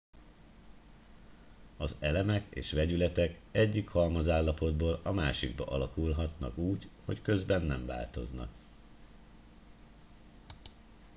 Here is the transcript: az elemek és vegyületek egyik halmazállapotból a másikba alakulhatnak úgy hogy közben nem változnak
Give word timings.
az 1.77 1.97
elemek 1.99 2.45
és 2.49 2.71
vegyületek 2.71 3.39
egyik 3.51 3.87
halmazállapotból 3.89 4.99
a 5.03 5.11
másikba 5.11 5.65
alakulhatnak 5.65 6.57
úgy 6.57 6.89
hogy 7.05 7.21
közben 7.21 7.61
nem 7.61 7.85
változnak 7.85 8.49